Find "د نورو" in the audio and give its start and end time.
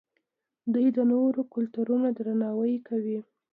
0.97-1.41